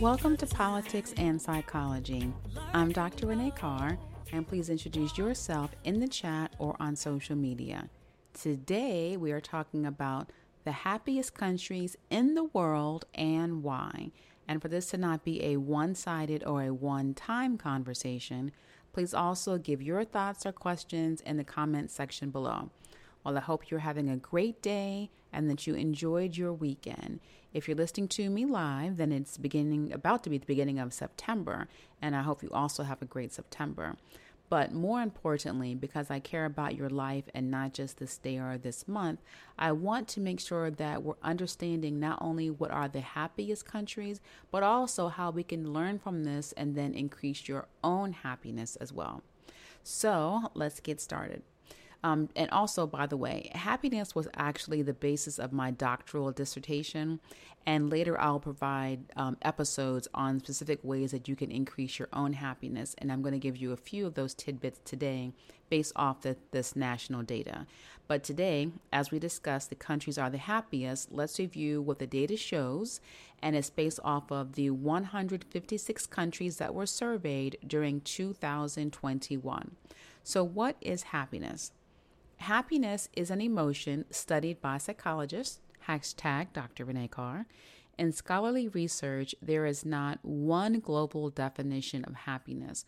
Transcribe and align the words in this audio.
Welcome 0.00 0.38
to 0.38 0.46
Politics 0.46 1.12
and 1.18 1.38
Psychology. 1.38 2.32
I'm 2.72 2.90
Dr. 2.90 3.26
Renee 3.26 3.50
Carr, 3.50 3.98
and 4.32 4.48
please 4.48 4.70
introduce 4.70 5.18
yourself 5.18 5.72
in 5.84 6.00
the 6.00 6.08
chat 6.08 6.54
or 6.58 6.74
on 6.80 6.96
social 6.96 7.36
media. 7.36 7.90
Today, 8.32 9.18
we 9.18 9.30
are 9.30 9.42
talking 9.42 9.84
about 9.84 10.30
the 10.64 10.72
happiest 10.72 11.34
countries 11.34 11.98
in 12.08 12.34
the 12.34 12.44
world 12.44 13.04
and 13.14 13.62
why. 13.62 14.10
And 14.48 14.62
for 14.62 14.68
this 14.68 14.86
to 14.86 14.96
not 14.96 15.22
be 15.22 15.44
a 15.44 15.58
one 15.58 15.94
sided 15.94 16.44
or 16.46 16.62
a 16.62 16.72
one 16.72 17.12
time 17.12 17.58
conversation, 17.58 18.52
please 18.94 19.12
also 19.12 19.58
give 19.58 19.82
your 19.82 20.04
thoughts 20.04 20.46
or 20.46 20.52
questions 20.52 21.20
in 21.20 21.36
the 21.36 21.44
comment 21.44 21.90
section 21.90 22.30
below. 22.30 22.70
Well, 23.24 23.36
I 23.36 23.40
hope 23.40 23.70
you're 23.70 23.80
having 23.80 24.08
a 24.08 24.16
great 24.16 24.62
day 24.62 25.10
and 25.32 25.50
that 25.50 25.66
you 25.66 25.74
enjoyed 25.74 26.36
your 26.36 26.52
weekend. 26.52 27.20
If 27.52 27.68
you're 27.68 27.76
listening 27.76 28.08
to 28.08 28.30
me 28.30 28.46
live, 28.46 28.96
then 28.96 29.12
it's 29.12 29.36
beginning 29.36 29.92
about 29.92 30.24
to 30.24 30.30
be 30.30 30.38
the 30.38 30.46
beginning 30.46 30.78
of 30.78 30.94
September, 30.94 31.68
and 32.00 32.16
I 32.16 32.22
hope 32.22 32.42
you 32.42 32.50
also 32.50 32.84
have 32.84 33.02
a 33.02 33.06
great 33.06 33.32
September. 33.32 33.96
But 34.48 34.72
more 34.72 35.00
importantly, 35.00 35.76
because 35.76 36.10
I 36.10 36.18
care 36.18 36.44
about 36.44 36.74
your 36.74 36.90
life 36.90 37.24
and 37.34 37.52
not 37.52 37.72
just 37.72 37.98
this 37.98 38.18
day 38.18 38.38
or 38.38 38.58
this 38.58 38.88
month, 38.88 39.20
I 39.56 39.70
want 39.70 40.08
to 40.08 40.20
make 40.20 40.40
sure 40.40 40.72
that 40.72 41.04
we're 41.04 41.14
understanding 41.22 42.00
not 42.00 42.18
only 42.20 42.50
what 42.50 42.72
are 42.72 42.88
the 42.88 43.00
happiest 43.00 43.64
countries, 43.64 44.20
but 44.50 44.64
also 44.64 45.06
how 45.06 45.30
we 45.30 45.44
can 45.44 45.72
learn 45.72 46.00
from 46.00 46.24
this 46.24 46.52
and 46.52 46.74
then 46.74 46.94
increase 46.94 47.46
your 47.46 47.68
own 47.84 48.12
happiness 48.12 48.74
as 48.76 48.92
well. 48.92 49.22
So 49.84 50.50
let's 50.54 50.80
get 50.80 51.00
started. 51.00 51.42
Um, 52.02 52.28
and 52.34 52.50
also, 52.50 52.86
by 52.86 53.06
the 53.06 53.16
way, 53.16 53.50
happiness 53.54 54.14
was 54.14 54.28
actually 54.34 54.82
the 54.82 54.94
basis 54.94 55.38
of 55.38 55.52
my 55.52 55.70
doctoral 55.70 56.32
dissertation. 56.32 57.20
And 57.66 57.90
later, 57.90 58.18
I'll 58.18 58.40
provide 58.40 59.00
um, 59.16 59.36
episodes 59.42 60.08
on 60.14 60.40
specific 60.40 60.80
ways 60.82 61.10
that 61.10 61.28
you 61.28 61.36
can 61.36 61.50
increase 61.50 61.98
your 61.98 62.08
own 62.12 62.32
happiness. 62.32 62.94
And 62.96 63.12
I'm 63.12 63.20
going 63.20 63.34
to 63.34 63.38
give 63.38 63.58
you 63.58 63.72
a 63.72 63.76
few 63.76 64.06
of 64.06 64.14
those 64.14 64.32
tidbits 64.32 64.80
today 64.84 65.32
based 65.68 65.92
off 65.94 66.22
the, 66.22 66.36
this 66.52 66.74
national 66.74 67.22
data. 67.22 67.66
But 68.08 68.24
today, 68.24 68.70
as 68.92 69.10
we 69.10 69.18
discuss 69.18 69.66
the 69.66 69.74
countries 69.74 70.16
are 70.16 70.30
the 70.30 70.38
happiest, 70.38 71.12
let's 71.12 71.38
review 71.38 71.82
what 71.82 71.98
the 71.98 72.06
data 72.06 72.36
shows. 72.36 73.00
And 73.42 73.54
it's 73.54 73.70
based 73.70 74.00
off 74.02 74.32
of 74.32 74.54
the 74.54 74.70
156 74.70 76.06
countries 76.06 76.56
that 76.56 76.74
were 76.74 76.86
surveyed 76.86 77.58
during 77.66 78.00
2021. 78.00 79.76
So, 80.24 80.44
what 80.44 80.76
is 80.80 81.04
happiness? 81.04 81.72
Happiness 82.40 83.10
is 83.12 83.30
an 83.30 83.42
emotion 83.42 84.06
studied 84.10 84.62
by 84.62 84.78
psychologists, 84.78 85.60
hashtag 85.86 86.54
Dr. 86.54 86.86
Renee 86.86 87.08
Carr. 87.08 87.46
In 87.98 88.12
scholarly 88.12 88.66
research, 88.66 89.34
there 89.42 89.66
is 89.66 89.84
not 89.84 90.20
one 90.22 90.80
global 90.80 91.28
definition 91.28 92.02
of 92.06 92.14
happiness. 92.14 92.86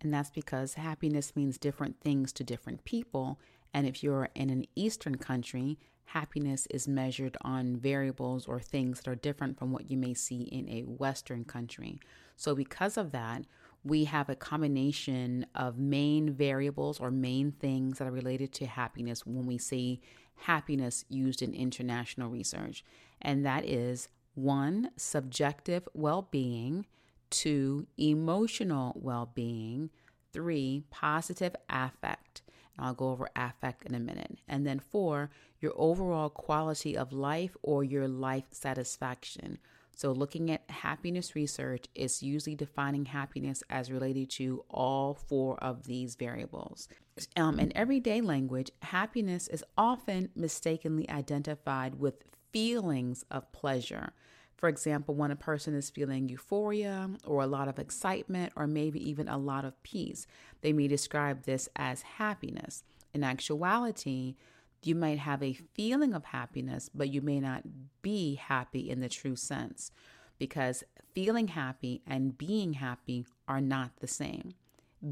And 0.00 0.14
that's 0.14 0.30
because 0.30 0.74
happiness 0.74 1.34
means 1.34 1.58
different 1.58 2.00
things 2.00 2.32
to 2.34 2.44
different 2.44 2.84
people. 2.84 3.40
And 3.74 3.84
if 3.84 4.04
you're 4.04 4.28
in 4.36 4.48
an 4.48 4.64
Eastern 4.76 5.16
country, 5.16 5.80
happiness 6.04 6.68
is 6.70 6.86
measured 6.86 7.36
on 7.40 7.78
variables 7.78 8.46
or 8.46 8.60
things 8.60 9.00
that 9.00 9.10
are 9.10 9.16
different 9.16 9.58
from 9.58 9.72
what 9.72 9.90
you 9.90 9.96
may 9.96 10.14
see 10.14 10.42
in 10.42 10.68
a 10.68 10.82
Western 10.82 11.44
country. 11.44 11.98
So, 12.36 12.54
because 12.54 12.96
of 12.96 13.10
that, 13.10 13.42
we 13.84 14.04
have 14.04 14.28
a 14.28 14.34
combination 14.34 15.46
of 15.54 15.78
main 15.78 16.32
variables 16.32 17.00
or 17.00 17.10
main 17.10 17.52
things 17.52 17.98
that 17.98 18.08
are 18.08 18.12
related 18.12 18.52
to 18.54 18.66
happiness 18.66 19.24
when 19.24 19.46
we 19.46 19.58
say 19.58 20.00
happiness 20.36 21.04
used 21.08 21.42
in 21.42 21.54
international 21.54 22.30
research. 22.30 22.84
And 23.20 23.44
that 23.44 23.64
is 23.64 24.08
one, 24.34 24.90
subjective 24.96 25.88
well 25.94 26.28
being, 26.30 26.86
two, 27.30 27.86
emotional 27.98 28.92
well 29.00 29.30
being, 29.34 29.90
three, 30.32 30.84
positive 30.90 31.56
affect. 31.68 32.42
And 32.76 32.86
I'll 32.86 32.94
go 32.94 33.10
over 33.10 33.28
affect 33.34 33.86
in 33.86 33.94
a 33.94 34.00
minute. 34.00 34.38
And 34.46 34.66
then 34.66 34.78
four, 34.78 35.30
your 35.60 35.72
overall 35.76 36.30
quality 36.30 36.96
of 36.96 37.12
life 37.12 37.56
or 37.62 37.82
your 37.82 38.06
life 38.06 38.44
satisfaction. 38.50 39.58
So, 39.98 40.12
looking 40.12 40.48
at 40.52 40.62
happiness 40.70 41.34
research 41.34 41.86
is 41.92 42.22
usually 42.22 42.54
defining 42.54 43.06
happiness 43.06 43.64
as 43.68 43.90
related 43.90 44.30
to 44.30 44.64
all 44.70 45.14
four 45.14 45.58
of 45.58 45.88
these 45.88 46.14
variables. 46.14 46.88
Um, 47.36 47.58
in 47.58 47.76
everyday 47.76 48.20
language, 48.20 48.70
happiness 48.80 49.48
is 49.48 49.64
often 49.76 50.28
mistakenly 50.36 51.10
identified 51.10 51.96
with 51.96 52.22
feelings 52.52 53.24
of 53.32 53.50
pleasure. 53.50 54.12
For 54.56 54.68
example, 54.68 55.16
when 55.16 55.32
a 55.32 55.36
person 55.36 55.74
is 55.74 55.90
feeling 55.90 56.28
euphoria 56.28 57.10
or 57.26 57.42
a 57.42 57.48
lot 57.48 57.66
of 57.66 57.80
excitement 57.80 58.52
or 58.54 58.68
maybe 58.68 59.00
even 59.10 59.26
a 59.26 59.36
lot 59.36 59.64
of 59.64 59.82
peace, 59.82 60.28
they 60.60 60.72
may 60.72 60.86
describe 60.86 61.42
this 61.42 61.68
as 61.74 62.02
happiness. 62.02 62.84
In 63.12 63.24
actuality, 63.24 64.36
you 64.82 64.94
might 64.94 65.18
have 65.18 65.42
a 65.42 65.58
feeling 65.74 66.14
of 66.14 66.24
happiness, 66.24 66.90
but 66.94 67.12
you 67.12 67.20
may 67.20 67.40
not 67.40 67.62
be 68.02 68.36
happy 68.36 68.90
in 68.90 69.00
the 69.00 69.08
true 69.08 69.36
sense 69.36 69.90
because 70.38 70.84
feeling 71.14 71.48
happy 71.48 72.02
and 72.06 72.38
being 72.38 72.74
happy 72.74 73.26
are 73.48 73.60
not 73.60 73.90
the 74.00 74.06
same. 74.06 74.54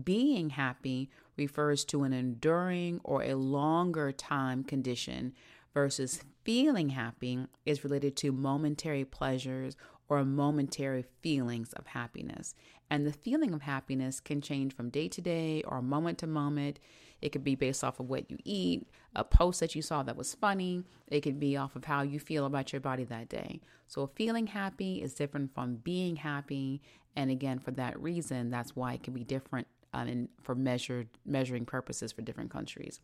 Being 0.05 0.51
happy 0.51 1.11
refers 1.37 1.85
to 1.87 2.05
an 2.05 2.13
enduring 2.13 3.01
or 3.05 3.23
a 3.23 3.35
longer 3.35 4.13
time 4.13 4.65
condition, 4.65 5.33
versus 5.77 6.21
feeling 6.43 6.89
happy 6.89 7.39
is 7.67 7.85
related 7.85 8.17
to 8.17 8.33
momentary 8.33 9.05
pleasures 9.05 9.77
or 10.09 10.25
momentary 10.25 11.05
feelings 11.21 11.75
of 11.75 11.89
happiness. 11.89 12.55
And 12.89 13.07
the 13.07 13.13
feeling 13.13 13.53
of 13.53 13.61
happiness 13.61 14.19
can 14.19 14.41
change 14.41 14.75
from 14.75 14.89
day 14.89 15.09
to 15.09 15.21
day 15.21 15.63
or 15.69 15.83
moment 15.83 16.17
to 16.21 16.27
moment. 16.27 16.79
It 17.23 17.31
could 17.31 17.45
be 17.45 17.55
based 17.55 17.83
off 17.83 18.01
of 18.01 18.09
what 18.09 18.31
you 18.31 18.39
eat, 18.45 18.87
a 19.15 19.25
post 19.25 19.61
that 19.61 19.75
you 19.75 19.83
saw 19.83 20.03
that 20.03 20.17
was 20.17 20.35
funny. 20.35 20.85
It 21.09 21.21
could 21.21 21.41
be 21.41 21.57
off 21.57 21.77
of 21.77 21.85
how 21.85 22.03
you 22.03 22.21
feel 22.21 22.45
about 22.45 22.73
your 22.73 22.81
body 22.81 23.05
that 23.05 23.29
day. 23.29 23.61
So, 23.87 24.07
feeling 24.07 24.49
happy 24.49 25.03
is 25.03 25.15
different 25.15 25.55
from 25.55 25.77
being 25.77 26.17
happy. 26.17 26.83
And 27.15 27.31
again, 27.31 27.59
for 27.59 27.71
that 27.73 28.01
reason, 28.01 28.51
that's 28.51 28.77
why 28.77 28.95
it 28.95 29.03
can 29.03 29.15
be 29.15 29.25
different 29.25 29.67
um, 29.95 30.29
for 30.43 30.55
measured 30.55 31.09
measuring 31.25 31.65
purposes 31.65 32.13
for 32.13 32.23
different 32.23 32.51
countries. 32.51 33.01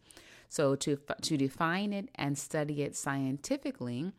So, 0.49 0.75
to, 0.77 0.99
to 1.23 1.37
define 1.37 1.93
it 1.93 2.11
and 2.15 2.37
study 2.37 2.83
it 2.83 2.95
scientifically, 2.95 4.13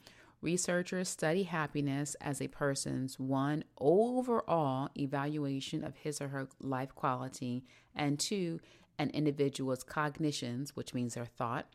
Researchers 0.43 1.07
study 1.07 1.43
happiness 1.43 2.17
as 2.19 2.41
a 2.41 2.49
person's 2.49 3.17
one 3.17 3.63
overall 3.79 4.89
evaluation 4.97 5.85
of 5.85 5.95
his 5.95 6.19
or 6.19 6.27
her 6.27 6.49
life 6.59 6.93
quality, 6.93 7.63
and 7.95 8.19
two, 8.19 8.59
an 8.97 9.09
individual's 9.09 9.83
cognitions, 9.83 10.75
which 10.75 10.93
means 10.93 11.13
their 11.13 11.25
thought, 11.25 11.67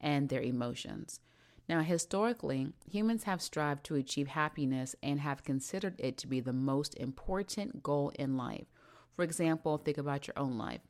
and 0.00 0.28
their 0.28 0.42
emotions. 0.42 1.20
Now, 1.68 1.82
historically, 1.82 2.72
humans 2.90 3.24
have 3.24 3.40
strived 3.40 3.84
to 3.84 3.94
achieve 3.94 4.28
happiness 4.28 4.96
and 5.02 5.20
have 5.20 5.44
considered 5.44 5.94
it 5.98 6.16
to 6.18 6.26
be 6.26 6.40
the 6.40 6.52
most 6.52 6.96
important 6.96 7.82
goal 7.82 8.12
in 8.18 8.36
life. 8.36 8.66
For 9.14 9.22
example, 9.22 9.78
think 9.78 9.98
about 9.98 10.26
your 10.26 10.38
own 10.38 10.58
life. 10.58 10.80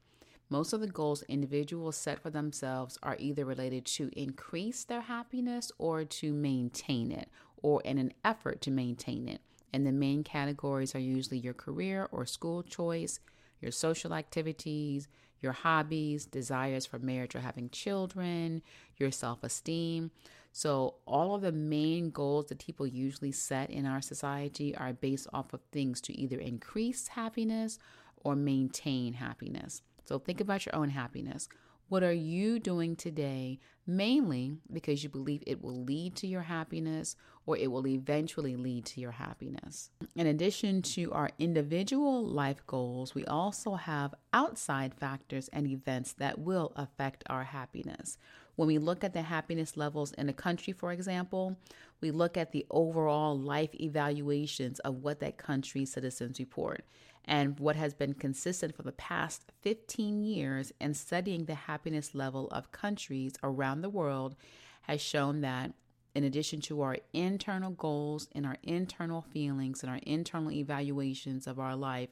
Most 0.49 0.73
of 0.73 0.81
the 0.81 0.87
goals 0.87 1.23
individuals 1.29 1.97
set 1.97 2.19
for 2.19 2.31
themselves 2.31 2.99
are 3.03 3.17
either 3.19 3.45
related 3.45 3.85
to 3.87 4.11
increase 4.17 4.85
their 4.85 5.03
happiness 5.03 5.71
or 5.79 6.05
to 6.05 6.33
maintain 6.33 7.13
it, 7.13 7.29
or 7.63 7.83
in 7.83 7.99
an 7.99 8.13
effort 8.25 8.61
to 8.63 8.71
maintain 8.71 9.29
it. 9.29 9.41
And 9.73 9.87
the 9.87 9.93
main 9.93 10.25
categories 10.25 10.95
are 10.95 11.01
usually 11.01 11.39
your 11.39 11.55
career 11.55 12.09
or 12.11 12.27
school 12.27 12.63
choice, 12.63 13.21
your 13.61 13.71
social 13.71 14.15
activities, 14.15 15.09
your 15.41 15.53
hobbies, 15.53 16.27
desires 16.27 16.87
for 16.87 16.99
marriage 16.99 17.35
or 17.35 17.41
having 17.41 17.71
children, 17.71 18.63
your 18.97 19.11
self 19.11 19.43
esteem. 19.43 20.11
So, 20.53 20.95
all 21.07 21.37
of 21.37 21.43
the 21.43 21.53
main 21.53 22.11
goals 22.11 22.47
that 22.47 22.59
people 22.59 22.87
usually 22.87 23.33
set 23.33 23.71
in 23.71 23.87
our 23.87 24.01
society 24.01 24.77
are 24.77 24.93
based 24.93 25.29
off 25.33 25.53
of 25.53 25.61
things 25.73 26.01
to 26.03 26.13
either 26.19 26.39
increase 26.39 27.09
happiness 27.09 27.79
or 28.25 28.37
maintain 28.37 29.15
happiness. 29.15 29.83
So 30.05 30.19
think 30.19 30.41
about 30.41 30.67
your 30.67 30.75
own 30.75 30.89
happiness. 30.89 31.49
What 31.91 32.05
are 32.05 32.13
you 32.13 32.61
doing 32.61 32.95
today 32.95 33.59
mainly 33.85 34.59
because 34.73 35.03
you 35.03 35.09
believe 35.09 35.43
it 35.45 35.61
will 35.61 35.83
lead 35.83 36.15
to 36.19 36.29
your 36.29 36.43
happiness 36.43 37.17
or 37.47 37.57
it 37.57 37.67
will 37.67 37.85
eventually 37.85 38.55
lead 38.55 38.85
to 38.85 39.01
your 39.01 39.11
happiness? 39.11 39.91
In 40.15 40.29
addition 40.29 40.83
to 40.83 41.11
our 41.11 41.31
individual 41.41 42.25
life 42.25 42.65
goals, 42.69 43.17
we 43.17 43.25
also 43.25 43.75
have 43.75 44.15
outside 44.33 44.95
factors 44.95 45.49
and 45.53 45.67
events 45.67 46.13
that 46.13 46.39
will 46.39 46.73
affect 46.77 47.25
our 47.29 47.43
happiness. 47.43 48.19
When 48.55 48.69
we 48.69 48.79
look 48.79 49.03
at 49.03 49.13
the 49.13 49.23
happiness 49.23 49.77
levels 49.77 50.13
in 50.13 50.29
a 50.29 50.33
country, 50.33 50.73
for 50.73 50.93
example, 50.93 51.57
we 52.01 52.13
look 52.13 52.37
at 52.37 52.53
the 52.53 52.67
overall 52.71 53.37
life 53.37 53.71
evaluations 53.75 54.79
of 54.81 55.03
what 55.03 55.19
that 55.21 55.39
country's 55.39 55.91
citizens 55.91 56.39
report. 56.39 56.85
And 57.25 57.61
what 57.61 57.77
has 57.77 57.95
been 57.95 58.15
consistent 58.15 58.75
for 58.75 58.83
the 58.83 58.93
past 58.93 59.45
15 59.63 60.23
years 60.23 60.73
in 60.81 60.95
studying 60.95 61.45
the 61.45 61.55
happiness 61.55 62.15
level 62.15 62.49
of 62.49 62.73
countries 62.73 63.35
around 63.43 63.83
the 63.83 63.91
world 63.91 64.37
has 64.83 65.01
shown 65.01 65.41
that 65.43 65.73
in 66.15 66.25
addition 66.25 66.61
to 66.61 66.83
our 66.83 66.97
internal 67.13 67.71
goals 67.71 68.29
and 68.33 68.45
our 68.45 68.57
internal 68.63 69.23
feelings 69.23 69.83
and 69.83 69.91
our 69.91 70.01
internal 70.03 70.51
evaluations 70.51 71.47
of 71.47 71.61
our 71.61 71.77
life, 71.77 72.11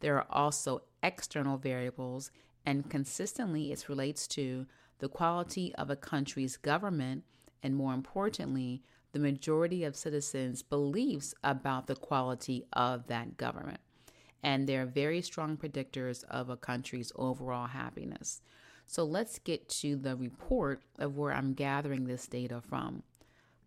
there 0.00 0.16
are 0.16 0.26
also 0.30 0.82
external 1.02 1.58
variables, 1.58 2.30
and 2.64 2.88
consistently 2.88 3.72
it 3.72 3.88
relates 3.88 4.26
to 4.28 4.66
the 4.98 5.08
quality 5.08 5.74
of 5.74 5.90
a 5.90 5.96
country's 5.96 6.56
government, 6.56 7.24
and 7.62 7.74
more 7.74 7.92
importantly, 7.92 8.82
the 9.12 9.18
majority 9.18 9.82
of 9.82 9.96
citizens' 9.96 10.62
beliefs 10.62 11.34
about 11.42 11.86
the 11.86 11.96
quality 11.96 12.64
of 12.72 13.08
that 13.08 13.36
government. 13.36 13.80
And 14.42 14.66
they're 14.66 14.86
very 14.86 15.22
strong 15.22 15.56
predictors 15.56 16.24
of 16.24 16.48
a 16.48 16.56
country's 16.56 17.12
overall 17.16 17.66
happiness. 17.66 18.40
So 18.86 19.04
let's 19.04 19.38
get 19.38 19.68
to 19.80 19.96
the 19.96 20.16
report 20.16 20.82
of 20.98 21.16
where 21.16 21.32
I'm 21.32 21.54
gathering 21.54 22.06
this 22.06 22.26
data 22.26 22.60
from. 22.60 23.02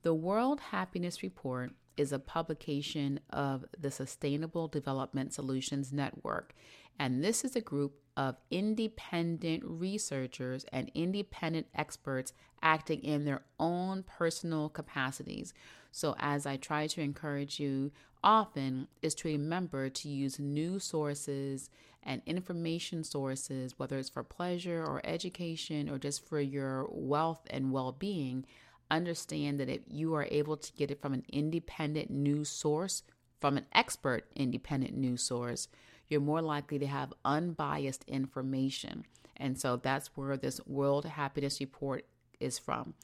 The 0.02 0.14
World 0.14 0.60
Happiness 0.60 1.24
Report 1.24 1.72
is 1.96 2.12
a 2.12 2.20
publication 2.20 3.22
of 3.30 3.64
the 3.80 3.90
Sustainable 3.90 4.68
Development 4.68 5.34
Solutions 5.34 5.94
Network, 5.94 6.54
and 7.00 7.24
this 7.24 7.46
is 7.46 7.56
a 7.56 7.62
group 7.62 7.94
of 8.18 8.36
independent 8.52 9.64
researchers 9.66 10.66
and 10.74 10.92
independent 10.94 11.68
experts 11.74 12.34
acting 12.62 13.02
in 13.02 13.26
their 13.26 13.44
own 13.60 14.04
personal 14.04 14.70
capacities. 14.70 15.54
So, 15.96 16.16
as 16.18 16.48
I 16.48 16.58
try 16.58 16.88
to 16.88 17.02
encourage 17.02 17.60
you 17.60 17.92
often, 18.24 18.88
is 19.04 19.14
to 19.16 19.28
remember 19.28 19.90
to 19.90 20.10
use 20.10 20.40
new 20.40 20.80
sources 20.80 21.70
and 22.02 22.24
information 22.26 23.04
sources, 23.04 23.78
whether 23.78 24.00
it's 24.00 24.10
for 24.10 24.24
pleasure 24.24 24.84
or 24.84 25.02
education 25.04 25.88
or 25.88 26.00
just 26.00 26.28
for 26.28 26.42
your 26.42 26.88
wealth 26.90 27.42
and 27.52 27.72
well 27.72 27.92
being. 27.92 28.44
Understand 28.90 29.60
that 29.60 29.70
if 29.70 29.82
you 29.88 30.16
are 30.16 30.28
able 30.32 30.58
to 30.58 30.74
get 30.74 30.90
it 30.90 31.00
from 31.00 31.14
an 31.14 31.26
independent 31.32 32.10
news 32.10 32.50
source, 32.50 33.04
from 33.40 33.56
an 33.56 33.68
expert 33.72 34.26
independent 34.36 34.98
news 34.98 35.22
source, 35.22 35.68
you're 36.08 36.20
more 36.20 36.42
likely 36.42 36.80
to 36.80 36.88
have 36.88 37.14
unbiased 37.24 38.04
information. 38.08 39.06
And 39.38 39.60
so 39.60 39.78
that's 39.78 40.10
where 40.16 40.38
this 40.38 40.60
World 40.66 41.06
Happiness 41.06 41.60
Report 41.60 42.04
is 42.40 42.58
from. 42.58 42.96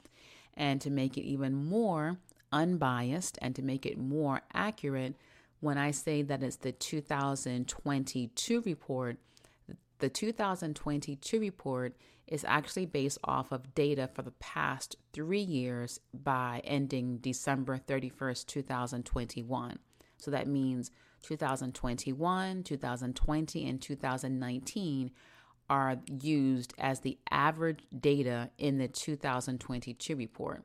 And 0.54 0.80
to 0.80 0.90
make 0.90 1.16
it 1.16 1.22
even 1.22 1.54
more 1.54 2.18
unbiased 2.52 3.38
and 3.40 3.54
to 3.56 3.62
make 3.62 3.86
it 3.86 3.98
more 3.98 4.42
accurate, 4.52 5.16
when 5.60 5.78
I 5.78 5.90
say 5.90 6.22
that 6.22 6.42
it's 6.42 6.56
the 6.56 6.72
2022 6.72 8.62
report, 8.62 9.18
the 9.98 10.08
2022 10.08 11.40
report 11.40 11.94
is 12.26 12.44
actually 12.44 12.86
based 12.86 13.18
off 13.24 13.52
of 13.52 13.74
data 13.74 14.08
for 14.14 14.22
the 14.22 14.30
past 14.32 14.96
three 15.12 15.40
years 15.40 16.00
by 16.14 16.62
ending 16.64 17.18
December 17.18 17.76
31st, 17.76 18.46
2021. 18.46 19.78
So 20.16 20.30
that 20.30 20.46
means 20.46 20.90
2021, 21.22 22.62
2020, 22.62 23.68
and 23.68 23.82
2019 23.82 25.10
are 25.68 25.96
used 26.20 26.74
as 26.78 27.00
the 27.00 27.18
average 27.30 27.84
data 27.98 28.50
in 28.58 28.78
the 28.78 28.88
2022 28.88 30.16
report. 30.16 30.64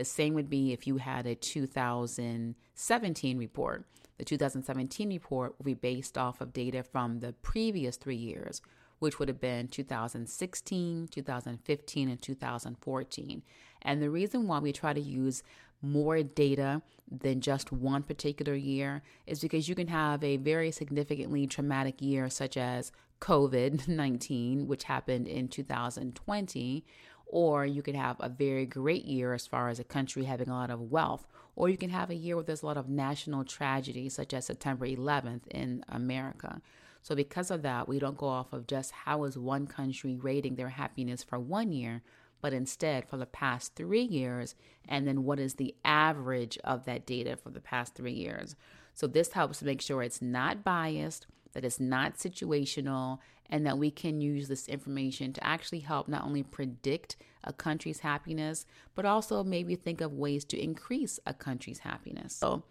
The 0.00 0.06
same 0.06 0.32
would 0.32 0.48
be 0.48 0.72
if 0.72 0.86
you 0.86 0.96
had 0.96 1.26
a 1.26 1.34
2017 1.34 3.36
report. 3.36 3.84
The 4.16 4.24
2017 4.24 5.10
report 5.10 5.54
will 5.58 5.66
be 5.66 5.74
based 5.74 6.16
off 6.16 6.40
of 6.40 6.54
data 6.54 6.82
from 6.82 7.20
the 7.20 7.34
previous 7.42 7.98
three 7.98 8.16
years, 8.16 8.62
which 8.98 9.18
would 9.18 9.28
have 9.28 9.42
been 9.42 9.68
2016, 9.68 11.08
2015, 11.08 12.08
and 12.08 12.22
2014. 12.22 13.42
And 13.82 14.00
the 14.00 14.08
reason 14.08 14.46
why 14.46 14.60
we 14.60 14.72
try 14.72 14.94
to 14.94 15.00
use 15.02 15.42
more 15.82 16.22
data 16.22 16.80
than 17.10 17.42
just 17.42 17.70
one 17.70 18.02
particular 18.02 18.54
year 18.54 19.02
is 19.26 19.40
because 19.40 19.68
you 19.68 19.74
can 19.74 19.88
have 19.88 20.24
a 20.24 20.38
very 20.38 20.70
significantly 20.70 21.46
traumatic 21.46 22.00
year, 22.00 22.30
such 22.30 22.56
as 22.56 22.90
COVID 23.20 23.86
19, 23.86 24.66
which 24.66 24.84
happened 24.84 25.28
in 25.28 25.48
2020, 25.48 26.84
or 27.30 27.64
you 27.64 27.80
could 27.80 27.94
have 27.94 28.16
a 28.18 28.28
very 28.28 28.66
great 28.66 29.04
year 29.04 29.32
as 29.32 29.46
far 29.46 29.68
as 29.68 29.78
a 29.78 29.84
country 29.84 30.24
having 30.24 30.48
a 30.48 30.52
lot 30.52 30.68
of 30.68 30.90
wealth, 30.90 31.26
or 31.54 31.68
you 31.68 31.76
can 31.76 31.90
have 31.90 32.10
a 32.10 32.14
year 32.14 32.34
where 32.34 32.44
there's 32.44 32.62
a 32.62 32.66
lot 32.66 32.76
of 32.76 32.88
national 32.88 33.44
tragedy, 33.44 34.08
such 34.08 34.34
as 34.34 34.46
September 34.46 34.84
11th 34.86 35.46
in 35.48 35.84
America. 35.88 36.60
So, 37.02 37.14
because 37.14 37.50
of 37.50 37.62
that, 37.62 37.88
we 37.88 37.98
don't 37.98 38.18
go 38.18 38.26
off 38.26 38.52
of 38.52 38.66
just 38.66 38.90
how 38.90 39.24
is 39.24 39.38
one 39.38 39.66
country 39.66 40.16
rating 40.16 40.56
their 40.56 40.70
happiness 40.70 41.22
for 41.22 41.38
one 41.38 41.72
year, 41.72 42.02
but 42.42 42.52
instead 42.52 43.08
for 43.08 43.16
the 43.16 43.26
past 43.26 43.74
three 43.76 44.02
years, 44.02 44.56
and 44.88 45.06
then 45.06 45.24
what 45.24 45.38
is 45.38 45.54
the 45.54 45.74
average 45.84 46.58
of 46.64 46.84
that 46.84 47.06
data 47.06 47.36
for 47.36 47.50
the 47.50 47.60
past 47.60 47.94
three 47.94 48.12
years. 48.12 48.56
So, 48.92 49.06
this 49.06 49.32
helps 49.32 49.60
to 49.60 49.64
make 49.64 49.80
sure 49.80 50.02
it's 50.02 50.20
not 50.20 50.64
biased, 50.64 51.26
that 51.52 51.64
it's 51.64 51.80
not 51.80 52.16
situational, 52.16 53.18
and 53.48 53.66
that 53.66 53.78
we 53.78 53.90
can 53.90 54.20
use 54.20 54.48
this 54.48 54.68
information 54.68 55.32
to 55.32 55.44
actually 55.44 55.80
help 55.80 56.08
not 56.08 56.24
only 56.24 56.42
predict 56.42 57.16
a 57.44 57.52
country's 57.52 58.00
happiness, 58.00 58.66
but 58.94 59.04
also 59.04 59.42
maybe 59.42 59.74
think 59.74 60.00
of 60.00 60.12
ways 60.12 60.44
to 60.44 60.62
increase 60.62 61.18
a 61.26 61.34
country's 61.34 61.80
happiness. 61.80 62.36
So, 62.36 62.62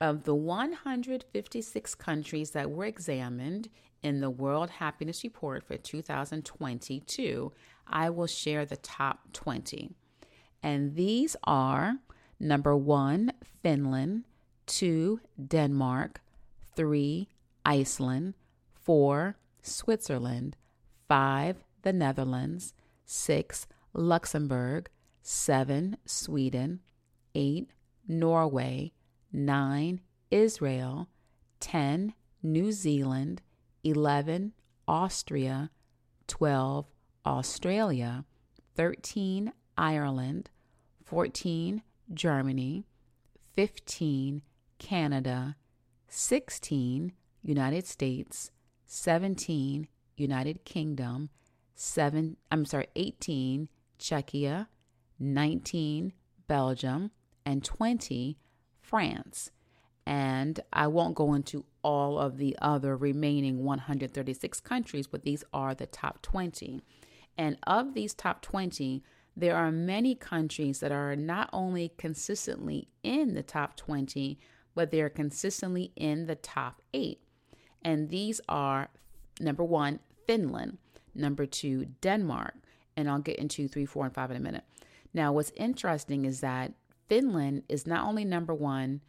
of 0.00 0.24
the 0.24 0.34
156 0.34 1.94
countries 1.96 2.52
that 2.52 2.70
were 2.70 2.84
examined 2.84 3.68
in 4.02 4.20
the 4.20 4.30
World 4.30 4.70
Happiness 4.70 5.24
Report 5.24 5.64
for 5.64 5.76
2022, 5.76 7.52
I 7.86 8.10
will 8.10 8.28
share 8.28 8.64
the 8.64 8.76
top 8.76 9.32
20. 9.32 9.90
And 10.62 10.94
these 10.94 11.34
are 11.44 11.96
number 12.38 12.76
one, 12.76 13.32
Finland, 13.62 14.24
two, 14.66 15.20
Denmark, 15.44 16.20
three, 16.76 17.28
Iceland, 17.64 18.34
four, 18.74 19.36
Switzerland, 19.62 20.56
five, 21.08 21.64
the 21.82 21.92
Netherlands, 21.92 22.74
six, 23.04 23.66
Luxembourg, 23.92 24.88
seven, 25.22 25.96
Sweden, 26.04 26.80
eight, 27.34 27.70
Norway, 28.06 28.92
nine, 29.32 30.00
Israel, 30.30 31.08
10, 31.60 32.14
New 32.42 32.72
Zealand, 32.72 33.42
11, 33.84 34.52
Austria, 34.86 35.70
12, 36.26 36.86
Australia, 37.26 38.24
13, 38.76 39.52
Ireland, 39.76 40.50
14, 41.04 41.82
Germany, 42.12 42.86
15, 43.54 44.42
Canada, 44.78 45.56
16, 46.08 47.12
United 47.42 47.86
States, 47.86 48.50
17, 48.86 49.88
United 50.16 50.64
Kingdom, 50.64 51.30
7, 51.74 52.36
I'm 52.50 52.64
sorry, 52.64 52.88
18, 52.96 53.68
Czechia, 53.98 54.66
19, 55.18 56.12
Belgium, 56.46 57.10
and 57.44 57.64
20, 57.64 58.38
France. 58.80 59.50
And 60.06 60.60
I 60.72 60.86
won't 60.86 61.14
go 61.14 61.34
into 61.34 61.66
all 61.82 62.18
of 62.18 62.38
the 62.38 62.56
other 62.62 62.96
remaining 62.96 63.62
136 63.64 64.60
countries, 64.60 65.06
but 65.06 65.22
these 65.22 65.44
are 65.52 65.74
the 65.74 65.86
top 65.86 66.22
20. 66.22 66.80
And 67.36 67.58
of 67.66 67.94
these 67.94 68.14
top 68.14 68.40
20, 68.42 69.02
there 69.36 69.54
are 69.54 69.70
many 69.70 70.14
countries 70.14 70.80
that 70.80 70.90
are 70.90 71.14
not 71.14 71.48
only 71.52 71.92
consistently 71.96 72.88
in 73.02 73.34
the 73.34 73.42
top 73.42 73.76
20, 73.76 74.38
but 74.74 74.90
they're 74.90 75.10
consistently 75.10 75.92
in 75.94 76.26
the 76.26 76.34
top 76.34 76.82
eight. 76.92 77.20
And 77.82 78.08
these 78.08 78.40
are 78.48 78.88
number 79.40 79.64
one, 79.64 80.00
Finland, 80.26 80.78
number 81.14 81.46
two, 81.46 81.86
Denmark, 82.00 82.54
and 82.96 83.08
I'll 83.08 83.20
get 83.20 83.36
into 83.36 83.68
three, 83.68 83.86
four, 83.86 84.04
and 84.04 84.14
five 84.14 84.30
in 84.30 84.36
a 84.36 84.40
minute. 84.40 84.64
Now, 85.14 85.32
what's 85.32 85.52
interesting 85.56 86.24
is 86.24 86.40
that 86.40 86.72
Finland 87.08 87.62
is 87.68 87.86
not 87.86 88.06
only 88.06 88.24
number 88.24 88.54
one 88.54 89.00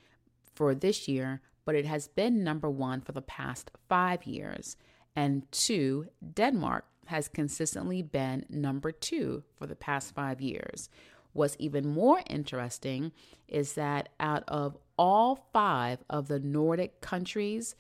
for 0.56 0.74
this 0.74 1.08
year, 1.08 1.42
but 1.66 1.76
it 1.76 1.86
has 1.86 2.08
been 2.08 2.44
number 2.44 2.70
one 2.70 3.02
for 3.02 3.12
the 3.12 3.22
past 3.22 3.72
five 3.88 4.26
years. 4.26 4.78
And 5.16 5.52
two, 5.52 6.08
Denmark 6.34 6.86
has 7.08 7.28
consistently 7.28 8.02
been 8.02 8.46
number 8.50 8.92
two 8.92 9.44
for 9.58 9.68
the 9.68 9.76
past 9.76 10.14
five 10.14 10.42
years. 10.42 10.90
What's 11.34 11.56
even 11.60 11.88
more 11.88 12.22
interesting 12.28 13.12
is 13.48 13.74
that 13.74 14.10
out 14.20 14.44
of 14.48 14.78
all 14.98 15.48
five 15.54 16.00
of 16.10 16.28
the 16.28 16.40
Nordic 16.40 17.02
countries, 17.02 17.76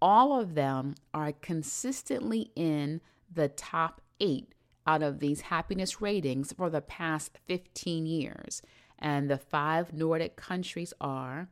all 0.00 0.38
of 0.38 0.54
them 0.54 0.94
are 1.14 1.32
consistently 1.32 2.50
in 2.54 3.00
the 3.32 3.48
top 3.48 4.00
eight 4.20 4.52
out 4.86 5.02
of 5.02 5.18
these 5.18 5.42
happiness 5.42 6.00
ratings 6.00 6.52
for 6.52 6.70
the 6.70 6.80
past 6.80 7.38
15 7.46 8.06
years. 8.06 8.62
And 8.98 9.28
the 9.28 9.38
five 9.38 9.92
Nordic 9.92 10.36
countries 10.36 10.94
are 11.00 11.48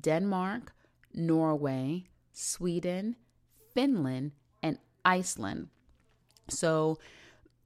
Denmark, 0.00 0.72
Norway, 1.12 2.04
Sweden, 2.32 3.16
Finland, 3.74 4.32
and 4.62 4.78
Iceland. 5.04 5.68
So 6.48 6.98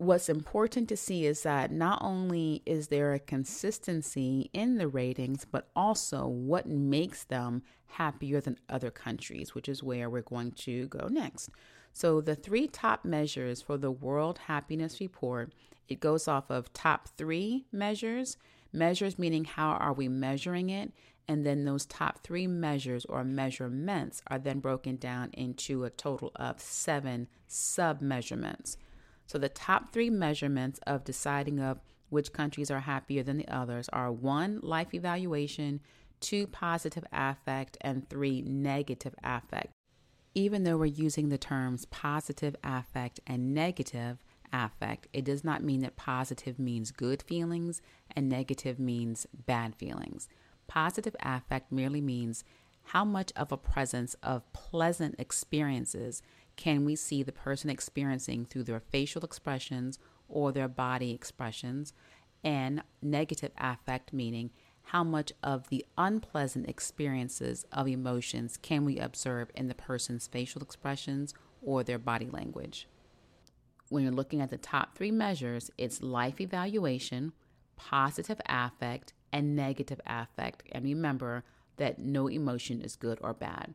what's 0.00 0.30
important 0.30 0.88
to 0.88 0.96
see 0.96 1.26
is 1.26 1.42
that 1.42 1.70
not 1.70 1.98
only 2.02 2.62
is 2.64 2.88
there 2.88 3.12
a 3.12 3.18
consistency 3.18 4.48
in 4.54 4.78
the 4.78 4.88
ratings, 4.88 5.44
but 5.44 5.68
also 5.76 6.26
what 6.26 6.66
makes 6.66 7.24
them 7.24 7.62
happier 7.86 8.40
than 8.40 8.56
other 8.70 8.90
countries, 8.90 9.54
which 9.54 9.68
is 9.68 9.82
where 9.82 10.08
we're 10.08 10.22
going 10.22 10.52
to 10.52 10.88
go 10.88 11.06
next. 11.10 11.50
So 11.92 12.22
the 12.22 12.34
three 12.34 12.66
top 12.66 13.04
measures 13.04 13.60
for 13.60 13.76
the 13.76 13.90
World 13.90 14.38
Happiness 14.46 15.00
Report, 15.00 15.52
it 15.86 16.00
goes 16.00 16.26
off 16.26 16.50
of 16.50 16.72
top 16.72 17.08
3 17.18 17.66
measures, 17.70 18.38
measures 18.72 19.18
meaning 19.18 19.44
how 19.44 19.72
are 19.72 19.92
we 19.92 20.08
measuring 20.08 20.70
it, 20.70 20.92
and 21.28 21.44
then 21.44 21.66
those 21.66 21.84
top 21.84 22.24
3 22.24 22.46
measures 22.46 23.04
or 23.04 23.22
measurements 23.22 24.22
are 24.28 24.38
then 24.38 24.60
broken 24.60 24.96
down 24.96 25.28
into 25.34 25.84
a 25.84 25.90
total 25.90 26.32
of 26.36 26.58
7 26.58 27.28
sub 27.46 28.00
measurements. 28.00 28.78
So 29.30 29.38
the 29.38 29.48
top 29.48 29.92
3 29.92 30.10
measurements 30.10 30.80
of 30.86 31.04
deciding 31.04 31.60
of 31.60 31.78
which 32.08 32.32
countries 32.32 32.70
are 32.70 32.80
happier 32.80 33.22
than 33.22 33.38
the 33.38 33.48
others 33.48 33.88
are 33.90 34.10
1 34.10 34.60
life 34.62 34.92
evaluation, 34.92 35.80
2 36.20 36.48
positive 36.48 37.04
affect 37.12 37.78
and 37.80 38.08
3 38.08 38.42
negative 38.42 39.14
affect 39.22 39.72
even 40.34 40.64
though 40.64 40.76
we're 40.76 40.86
using 40.86 41.28
the 41.28 41.38
terms 41.38 41.84
positive 41.86 42.54
affect 42.62 43.20
and 43.26 43.54
negative 43.54 44.18
affect, 44.52 45.08
it 45.12 45.24
does 45.24 45.44
not 45.44 45.62
mean 45.62 45.80
that 45.80 45.96
positive 45.96 46.58
means 46.58 46.90
good 46.90 47.22
feelings 47.22 47.82
and 48.14 48.28
negative 48.28 48.78
means 48.78 49.26
bad 49.46 49.74
feelings. 49.74 50.28
Positive 50.68 51.16
affect 51.20 51.72
merely 51.72 52.00
means 52.00 52.44
how 52.84 53.04
much 53.04 53.32
of 53.36 53.52
a 53.52 53.56
presence 53.56 54.14
of 54.22 54.50
pleasant 54.52 55.14
experiences 55.18 56.22
can 56.60 56.84
we 56.84 56.94
see 56.94 57.22
the 57.22 57.32
person 57.32 57.70
experiencing 57.70 58.44
through 58.44 58.64
their 58.64 58.82
facial 58.92 59.24
expressions 59.24 59.98
or 60.28 60.52
their 60.52 60.68
body 60.68 61.10
expressions, 61.12 61.94
and 62.44 62.82
negative 63.00 63.50
affect 63.56 64.12
meaning 64.12 64.50
how 64.82 65.02
much 65.02 65.32
of 65.42 65.68
the 65.68 65.86
unpleasant 65.96 66.68
experiences 66.68 67.64
of 67.72 67.88
emotions 67.88 68.58
can 68.58 68.84
we 68.84 68.98
observe 68.98 69.50
in 69.54 69.68
the 69.68 69.74
person's 69.74 70.26
facial 70.26 70.60
expressions 70.60 71.32
or 71.62 71.82
their 71.82 71.98
body 71.98 72.28
language. 72.30 72.86
When 73.88 74.02
you're 74.02 74.12
looking 74.12 74.42
at 74.42 74.50
the 74.50 74.58
top 74.58 74.94
three 74.94 75.10
measures, 75.10 75.70
it's 75.78 76.02
life 76.02 76.42
evaluation, 76.42 77.32
positive 77.76 78.40
affect, 78.44 79.14
and 79.32 79.56
negative 79.56 80.00
affect. 80.06 80.64
And 80.72 80.84
remember 80.84 81.42
that 81.78 81.98
no 81.98 82.28
emotion 82.28 82.82
is 82.82 82.96
good 82.96 83.18
or 83.22 83.32
bad. 83.32 83.74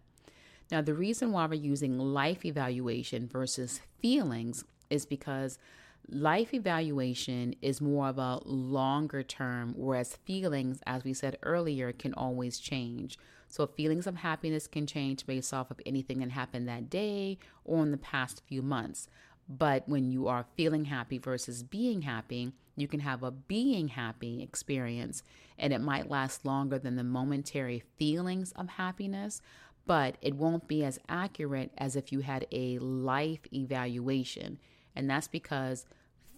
Now, 0.72 0.82
the 0.82 0.94
reason 0.94 1.32
why 1.32 1.46
we're 1.46 1.54
using 1.54 2.00
life 2.00 2.46
evaluation 2.46 3.28
versus 3.28 3.82
feelings 4.00 4.64
is 4.90 5.06
because 5.06 5.60
Life 6.08 6.54
evaluation 6.54 7.56
is 7.64 7.82
more 7.82 8.10
of 8.10 8.20
a 8.20 8.40
longer 8.46 9.24
term, 9.24 9.74
whereas 9.76 10.18
feelings, 10.18 10.80
as 10.86 11.04
we 11.04 11.16
said 11.16 11.40
earlier, 11.42 11.92
can 11.92 12.14
always 12.14 12.60
change. 12.60 13.18
So, 13.48 13.66
feelings 13.66 14.06
of 14.06 14.18
happiness 14.18 14.68
can 14.68 14.86
change 14.86 15.26
based 15.26 15.52
off 15.52 15.72
of 15.72 15.82
anything 15.84 16.20
that 16.20 16.30
happened 16.30 16.68
that 16.68 16.92
day 16.92 17.40
or 17.64 17.82
in 17.82 17.90
the 17.90 17.98
past 17.98 18.44
few 18.46 18.62
months. 18.62 19.08
But 19.50 19.90
when 19.90 20.12
you 20.12 20.28
are 20.28 20.46
feeling 20.56 20.86
happy 20.86 21.18
versus 21.18 21.64
being 21.64 22.04
happy, 22.04 22.52
you 22.76 22.88
can 22.88 23.00
have 23.00 23.24
a 23.24 23.32
being 23.32 23.88
happy 23.90 24.44
experience 24.44 25.24
and 25.58 25.72
it 25.72 25.80
might 25.80 26.10
last 26.10 26.46
longer 26.46 26.78
than 26.78 26.96
the 26.96 27.04
momentary 27.04 27.84
feelings 27.98 28.52
of 28.54 28.68
happiness, 28.70 29.42
but 29.86 30.18
it 30.22 30.36
won't 30.36 30.68
be 30.68 30.84
as 30.84 31.00
accurate 31.08 31.72
as 31.78 31.96
if 31.96 32.12
you 32.12 32.22
had 32.22 32.48
a 32.52 32.78
life 32.80 33.42
evaluation. 33.54 34.60
And 34.96 35.10
that's 35.10 35.28
because 35.28 35.86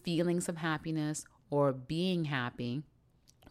feelings 0.04 0.50
of 0.50 0.58
happiness 0.58 1.26
or 1.50 1.72
being 1.72 2.26
happy, 2.26 2.84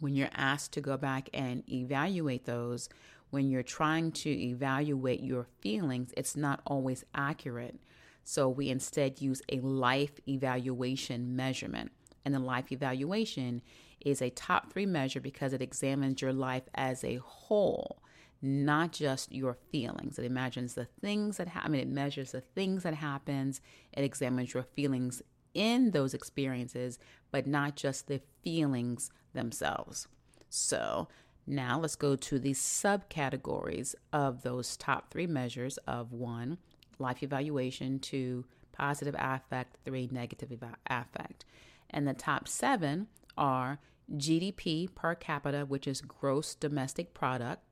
when 0.00 0.14
you're 0.14 0.28
asked 0.34 0.72
to 0.72 0.80
go 0.80 0.96
back 0.96 1.28
and 1.32 1.62
evaluate 1.70 2.44
those, 2.44 2.88
when 3.30 3.48
you're 3.48 3.62
trying 3.62 4.12
to 4.12 4.30
evaluate 4.30 5.22
your 5.22 5.46
feelings, 5.60 6.12
it's 6.16 6.36
not 6.36 6.60
always 6.66 7.04
accurate. 7.14 7.80
So 8.24 8.48
we 8.48 8.68
instead 8.68 9.20
use 9.20 9.40
a 9.48 9.60
life 9.60 10.20
evaluation 10.28 11.36
measurement. 11.36 11.92
And 12.24 12.34
the 12.34 12.40
life 12.40 12.72
evaluation 12.72 13.62
is 14.00 14.20
a 14.20 14.30
top 14.30 14.72
three 14.72 14.86
measure 14.86 15.20
because 15.20 15.52
it 15.52 15.62
examines 15.62 16.20
your 16.20 16.32
life 16.32 16.64
as 16.74 17.04
a 17.04 17.16
whole, 17.16 18.02
not 18.42 18.92
just 18.92 19.32
your 19.32 19.56
feelings. 19.70 20.18
It 20.18 20.24
imagines 20.24 20.74
the 20.74 20.88
things 21.00 21.36
that 21.38 21.48
happen, 21.48 21.70
I 21.70 21.72
mean, 21.72 21.80
it 21.82 21.88
measures 21.88 22.32
the 22.32 22.40
things 22.40 22.82
that 22.82 22.94
happens, 22.94 23.60
it 23.92 24.04
examines 24.04 24.54
your 24.54 24.62
feelings 24.62 25.22
in 25.54 25.90
those 25.92 26.14
experiences, 26.14 26.98
but 27.30 27.46
not 27.46 27.76
just 27.76 28.06
the 28.06 28.20
feelings 28.44 29.10
themselves. 29.32 30.06
So 30.50 31.08
now 31.46 31.78
let's 31.80 31.96
go 31.96 32.16
to 32.16 32.38
the 32.38 32.52
subcategories 32.52 33.94
of 34.12 34.42
those 34.42 34.76
top 34.76 35.10
three 35.10 35.26
measures 35.26 35.78
of 35.86 36.12
one, 36.12 36.58
life 36.98 37.22
evaluation, 37.22 37.98
two, 37.98 38.44
positive 38.72 39.16
affect, 39.18 39.78
three, 39.84 40.08
negative 40.10 40.52
affect. 40.86 41.44
And 41.90 42.06
the 42.06 42.14
top 42.14 42.48
seven 42.48 43.06
are 43.38 43.78
GDP 44.14 44.92
per 44.94 45.14
capita, 45.14 45.64
which 45.66 45.86
is 45.86 46.00
gross 46.00 46.54
domestic 46.54 47.14
product, 47.14 47.62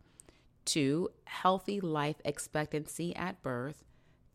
two, 0.64 1.10
healthy 1.24 1.80
life 1.80 2.16
expectancy 2.24 3.14
at 3.16 3.42
birth, 3.42 3.84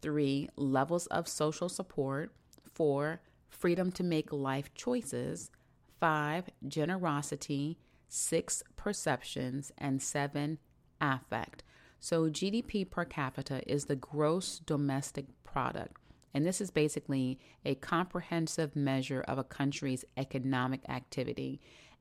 three, 0.01 0.49
levels 0.55 1.07
of 1.07 1.27
social 1.27 1.69
support, 1.69 2.33
four, 2.71 3.21
freedom 3.49 3.91
to 3.91 4.03
make 4.03 4.31
life 4.31 4.73
choices, 4.73 5.51
five, 5.99 6.45
generosity, 6.67 7.77
six, 8.07 8.63
perceptions, 8.75 9.71
and 9.77 10.01
seven, 10.01 10.57
affect. 11.01 11.63
So, 11.99 12.29
GDP 12.29 12.89
per 12.89 13.03
capita 13.05 13.61
is 13.69 13.85
the 13.85 13.95
gross 13.95 14.59
domestic 14.59 15.25
product. 15.43 15.97
And 16.33 16.45
this 16.45 16.61
is 16.61 16.71
basically 16.71 17.39
a 17.65 17.75
comprehensive 17.75 18.75
measure 18.75 19.21
of 19.21 19.37
a 19.37 19.43
country's 19.43 20.05
economic 20.15 20.87
activity. 20.87 21.59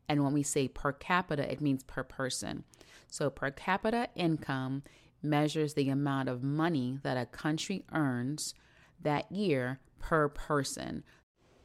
And 0.09 0.25
when 0.25 0.33
we 0.33 0.43
say 0.43 0.69
per 0.69 0.93
capita, 0.93 1.51
it 1.51 1.61
means 1.61 1.85
per 1.85 2.03
person. 2.03 2.65
So, 3.09 3.31
per 3.31 3.51
capita 3.51 4.09
income 4.15 4.83
measures 5.23 5.75
the 5.75 5.89
amount 5.89 6.29
of 6.29 6.43
money 6.43 6.99
that 7.03 7.17
a 7.17 7.27
country 7.27 7.85
earns 7.93 8.55
that 9.03 9.31
year 9.31 9.81
per 9.99 10.29
person. 10.29 11.05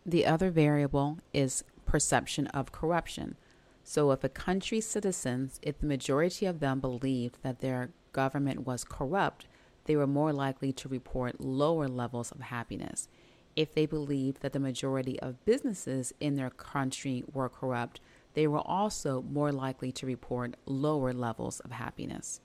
The 0.05 0.25
other 0.25 0.49
variable 0.49 1.19
is 1.33 1.63
perception 1.85 2.47
of 2.47 2.71
corruption. 2.71 3.37
So, 3.83 4.11
if 4.11 4.23
a 4.23 4.29
country's 4.29 4.87
citizens, 4.87 5.59
if 5.61 5.79
the 5.79 5.87
majority 5.87 6.45
of 6.45 6.59
them 6.59 6.79
believed 6.79 7.37
that 7.43 7.59
their 7.59 7.91
government 8.11 8.65
was 8.65 8.83
corrupt, 8.83 9.47
they 9.85 9.95
were 9.95 10.07
more 10.07 10.31
likely 10.31 10.71
to 10.73 10.87
report 10.87 11.41
lower 11.41 11.87
levels 11.87 12.31
of 12.31 12.41
happiness. 12.41 13.07
If 13.55 13.73
they 13.73 13.85
believed 13.85 14.41
that 14.41 14.53
the 14.53 14.59
majority 14.59 15.19
of 15.19 15.43
businesses 15.45 16.13
in 16.19 16.35
their 16.35 16.49
country 16.49 17.23
were 17.31 17.49
corrupt, 17.49 17.99
they 18.33 18.47
were 18.47 18.61
also 18.65 19.21
more 19.21 19.51
likely 19.51 19.91
to 19.93 20.05
report 20.05 20.55
lower 20.65 21.13
levels 21.13 21.59
of 21.61 21.71
happiness. 21.71 22.41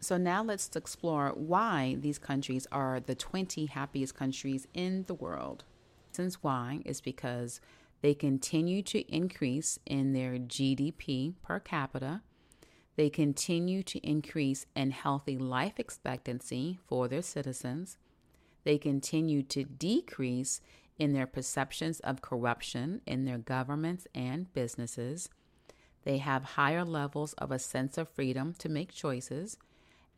So, 0.00 0.16
now 0.16 0.42
let's 0.42 0.74
explore 0.74 1.30
why 1.30 1.96
these 2.00 2.18
countries 2.18 2.66
are 2.72 2.98
the 2.98 3.14
20 3.14 3.66
happiest 3.66 4.14
countries 4.14 4.66
in 4.74 5.04
the 5.06 5.14
world 5.14 5.64
Since 6.10 6.42
why 6.42 6.80
is 6.84 7.00
because 7.00 7.60
they 8.02 8.14
continue 8.14 8.82
to 8.82 9.00
increase 9.14 9.78
in 9.86 10.12
their 10.12 10.34
GDP 10.34 11.34
per 11.42 11.60
capita. 11.60 12.22
They 12.96 13.08
continue 13.08 13.82
to 13.84 13.98
increase 14.00 14.66
in 14.74 14.90
healthy 14.90 15.38
life 15.38 15.78
expectancy 15.78 16.80
for 16.86 17.08
their 17.08 17.22
citizens. 17.22 17.96
They 18.64 18.76
continue 18.76 19.42
to 19.44 19.64
decrease 19.64 20.60
in 21.02 21.14
their 21.14 21.26
perceptions 21.26 21.98
of 21.98 22.22
corruption 22.22 23.00
in 23.08 23.24
their 23.24 23.36
governments 23.36 24.06
and 24.14 24.52
businesses. 24.52 25.28
They 26.04 26.18
have 26.18 26.44
higher 26.44 26.84
levels 26.84 27.32
of 27.32 27.50
a 27.50 27.58
sense 27.58 27.98
of 27.98 28.08
freedom 28.08 28.54
to 28.60 28.68
make 28.68 28.92
choices, 28.92 29.56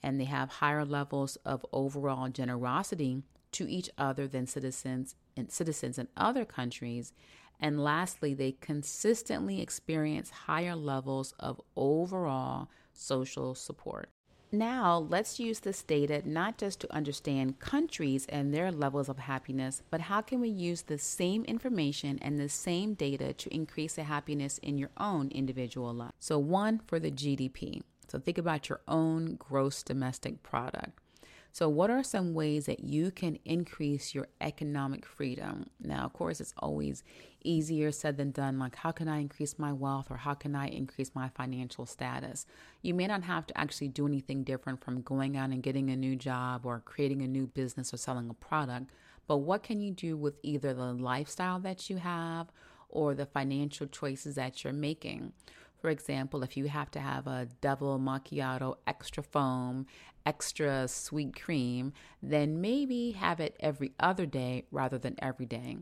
and 0.03 0.21
they 0.21 0.27
have 0.27 0.51
higher 0.51 0.85
levels 0.85 1.37
of 1.37 1.65
overall 1.73 2.29
generosity 2.29 3.23
to 3.53 3.67
each 3.67 3.89
other 3.97 4.29
than 4.29 4.47
citizens 4.47 5.15
and 5.39 5.51
citizens 5.51 5.99
in 5.99 6.09
other 6.19 6.45
countries. 6.45 7.15
And 7.59 7.83
lastly, 7.83 8.35
they 8.35 8.53
consistently 8.53 9.63
experience 9.63 10.29
higher 10.29 10.77
levels 10.77 11.33
of 11.41 11.63
overall 11.77 12.69
social 12.93 13.55
support. 13.55 14.11
Now, 14.55 14.99
let's 15.09 15.41
use 15.41 15.59
this 15.59 15.83
data 15.83 16.23
not 16.25 16.59
just 16.59 16.79
to 16.81 16.95
understand 16.95 17.59
countries 17.59 18.25
and 18.29 18.55
their 18.55 18.71
levels 18.71 19.09
of 19.09 19.19
happiness, 19.19 19.83
but 19.91 20.03
how 20.03 20.21
can 20.21 20.41
we 20.41 20.49
use 20.49 20.83
the 20.83 20.97
same 20.97 21.43
information 21.45 22.21
and 22.23 22.39
the 22.39 22.49
same 22.49 22.95
data 22.95 23.33
to 23.33 23.53
increase 23.53 23.95
the 23.95 24.05
happiness 24.05 24.59
in 24.59 24.79
your 24.79 24.91
own 24.97 25.31
individual 25.31 25.93
life? 25.93 26.13
So, 26.21 26.39
one 26.39 26.81
for 26.87 27.01
the 27.01 27.11
GDP. 27.11 27.83
So, 28.07 28.21
think 28.21 28.39
about 28.39 28.69
your 28.69 28.81
own 28.87 29.35
gross 29.35 29.83
domestic 29.83 30.45
product. 30.45 31.01
So, 31.55 31.69
what 31.69 31.89
are 31.89 32.03
some 32.03 32.35
ways 32.35 32.67
that 32.67 32.81
you 32.81 33.13
can 33.13 33.39
increase 33.45 34.13
your 34.13 34.27
economic 34.41 35.07
freedom? 35.07 35.71
Now, 35.79 36.05
of 36.05 36.13
course, 36.13 36.41
it's 36.41 36.53
always 36.59 37.05
easier 37.45 37.93
said 37.93 38.17
than 38.17 38.33
done. 38.33 38.59
Like, 38.59 38.75
how 38.75 38.91
can 38.91 39.07
I 39.07 39.21
increase 39.21 39.57
my 39.57 39.73
wealth 39.73 40.11
or 40.11 40.17
how 40.17 40.35
can 40.35 40.57
I 40.57 40.67
increase 40.67 41.15
my 41.15 41.29
financial 41.29 41.87
status? 41.87 42.45
You 42.83 42.93
may 42.93 43.07
not 43.07 43.23
have 43.23 43.47
to 43.47 43.57
actually 43.57 43.87
do 43.87 44.05
anything 44.05 44.43
different 44.43 44.83
from 44.83 45.03
going 45.03 45.37
out 45.37 45.51
and 45.51 45.63
getting 45.63 45.91
a 45.91 45.97
new 45.97 46.17
job 46.17 46.67
or 46.67 46.81
creating 46.81 47.23
a 47.23 47.29
new 47.29 47.47
business 47.47 47.95
or 47.95 47.99
selling 47.99 48.29
a 48.29 48.35
product. 48.35 48.91
But 49.29 49.37
what 49.37 49.63
can 49.63 49.81
you 49.81 49.93
do 49.93 50.17
with 50.17 50.35
either 50.43 50.75
the 50.75 50.93
lifestyle 50.93 51.61
that 51.61 51.89
you 51.89 51.99
have 51.99 52.49
or 52.89 53.15
the 53.15 53.27
financial 53.27 53.87
choices 53.87 54.35
that 54.35 54.65
you're 54.65 54.73
making? 54.73 55.33
For 55.85 55.91
example, 55.91 56.43
if 56.43 56.57
you 56.57 56.69
have 56.69 56.91
to 56.93 56.99
have 56.99 57.27
a 57.27 57.47
double 57.61 57.99
macchiato, 57.99 58.77
extra 58.87 59.23
foam, 59.23 59.85
extra 60.25 60.89
sweet 60.89 61.39
cream, 61.39 61.93
then 62.23 62.63
maybe 62.63 63.11
have 63.11 63.39
it 63.39 63.55
every 63.61 63.93
other 64.01 64.25
day 64.25 64.65
rather 64.71 64.97
than 64.97 65.15
every 65.19 65.45
day. 65.45 65.77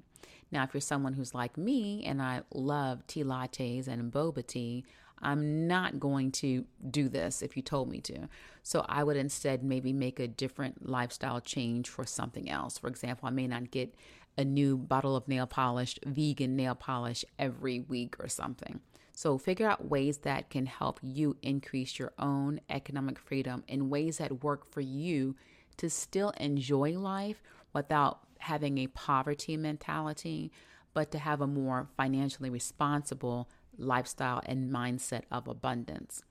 Now, 0.51 0.65
if 0.65 0.75
you're 0.75 0.81
someone 0.81 1.13
who's 1.13 1.37
like 1.37 1.57
me 1.57 2.03
and 2.05 2.21
I 2.21 2.43
love 2.53 3.07
tea 3.07 3.23
lattes 3.23 3.87
and 3.87 4.13
boba 4.13 4.45
tea, 4.45 4.85
I'm 5.21 5.69
not 5.69 6.01
going 6.01 6.33
to 6.33 6.65
do 6.91 7.09
this 7.09 7.41
if 7.41 7.57
you 7.57 7.63
told 7.63 7.89
me 7.89 8.01
to. 8.01 8.29
So 8.65 8.85
I 8.89 9.05
would 9.05 9.17
instead 9.17 9.63
maybe 9.63 9.93
make 9.93 10.19
a 10.19 10.27
different 10.27 10.89
lifestyle 10.91 11.41
change 11.41 11.89
for 11.89 12.05
something 12.05 12.51
else. 12.51 12.77
For 12.77 12.89
example, 12.89 13.29
I 13.29 13.31
may 13.31 13.47
not 13.47 13.71
get 13.71 13.95
a 14.37 14.45
new 14.45 14.77
bottle 14.77 15.15
of 15.15 15.29
nail 15.29 15.47
polish, 15.47 15.97
vegan 16.05 16.57
nail 16.57 16.75
polish 16.75 17.25
every 17.39 17.79
week 17.79 18.17
or 18.19 18.27
something. 18.27 18.81
So 19.13 19.39
figure 19.39 19.69
out 19.69 19.89
ways 19.89 20.19
that 20.19 20.51
can 20.51 20.67
help 20.67 20.99
you 21.03 21.37
increase 21.43 21.99
your 21.99 22.13
own 22.19 22.61
economic 22.71 23.19
freedom 23.19 23.63
in 23.69 23.91
ways 23.91 24.19
that 24.19 24.43
work 24.43 24.71
for 24.71 24.81
you 24.81 25.37
to 25.77 25.91
still 25.91 26.31
enjoy 26.31 26.99
life 26.99 27.43
without 27.73 28.21
having 28.39 28.79
a 28.79 28.89
poverty 28.89 29.57
mentality, 29.57 30.51
but 30.95 31.11
to 31.13 31.19
have 31.19 31.41
a 31.41 31.47
more 31.47 31.89
financially 31.97 32.51
responsible 32.51 33.49
lifestyle 33.79 34.43
and 34.47 34.73
mindset 34.73 35.23
of 35.31 35.47
abundance. 35.47 36.23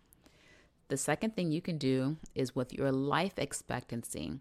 The 0.89 0.97
second 0.97 1.35
thing 1.35 1.51
you 1.51 1.61
can 1.61 1.77
do 1.77 2.17
is 2.35 2.55
with 2.55 2.73
your 2.73 2.91
life 2.91 3.37
expectancy. 3.37 4.39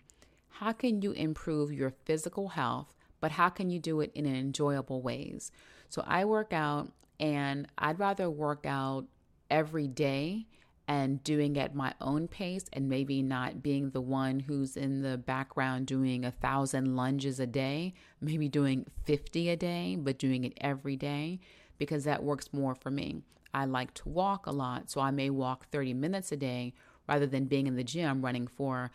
How 0.48 0.72
can 0.72 1.00
you 1.00 1.12
improve 1.12 1.72
your 1.72 1.92
physical 2.04 2.48
health, 2.48 2.94
but 3.20 3.32
how 3.32 3.50
can 3.50 3.70
you 3.70 3.78
do 3.78 4.00
it 4.00 4.10
in 4.14 4.26
enjoyable 4.26 5.00
ways? 5.00 5.52
So 5.88 6.02
I 6.06 6.24
work 6.24 6.52
out 6.52 6.90
and 7.20 7.68
I'd 7.78 8.00
rather 8.00 8.28
work 8.28 8.64
out 8.66 9.04
every 9.50 9.86
day 9.86 10.46
and 10.88 11.22
doing 11.22 11.56
at 11.56 11.74
my 11.74 11.94
own 12.00 12.26
pace 12.26 12.64
and 12.72 12.88
maybe 12.88 13.22
not 13.22 13.62
being 13.62 13.90
the 13.90 14.00
one 14.00 14.40
who's 14.40 14.76
in 14.76 15.02
the 15.02 15.16
background 15.16 15.86
doing 15.86 16.24
a 16.24 16.32
thousand 16.32 16.96
lunges 16.96 17.38
a 17.38 17.46
day, 17.46 17.94
maybe 18.20 18.48
doing 18.48 18.86
50 19.04 19.50
a 19.50 19.56
day, 19.56 19.96
but 19.96 20.18
doing 20.18 20.42
it 20.42 20.54
every 20.60 20.96
day 20.96 21.38
because 21.78 22.04
that 22.04 22.24
works 22.24 22.52
more 22.52 22.74
for 22.74 22.90
me. 22.90 23.22
I 23.54 23.66
like 23.66 23.94
to 23.94 24.08
walk 24.08 24.46
a 24.46 24.50
lot, 24.50 24.90
so 24.90 25.00
I 25.00 25.10
may 25.10 25.30
walk 25.30 25.68
30 25.70 25.94
minutes 25.94 26.32
a 26.32 26.36
day 26.36 26.72
rather 27.08 27.26
than 27.26 27.44
being 27.44 27.66
in 27.66 27.76
the 27.76 27.84
gym 27.84 28.22
running 28.22 28.46
for 28.46 28.90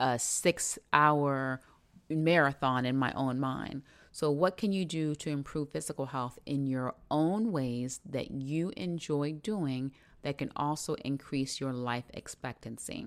a 0.00 0.18
six 0.18 0.78
hour 0.92 1.60
marathon 2.08 2.84
in 2.84 2.96
my 2.96 3.12
own 3.12 3.38
mind. 3.38 3.82
So, 4.18 4.32
what 4.32 4.56
can 4.56 4.72
you 4.72 4.84
do 4.84 5.14
to 5.14 5.30
improve 5.30 5.70
physical 5.70 6.06
health 6.06 6.40
in 6.44 6.66
your 6.66 6.96
own 7.08 7.52
ways 7.52 8.00
that 8.04 8.32
you 8.32 8.72
enjoy 8.76 9.34
doing 9.34 9.92
that 10.22 10.38
can 10.38 10.50
also 10.56 10.94
increase 11.04 11.60
your 11.60 11.72
life 11.72 12.06
expectancy? 12.12 13.06